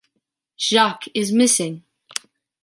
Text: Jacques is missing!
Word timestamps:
Jacques 0.57 1.09
is 1.13 1.31
missing! 1.31 1.83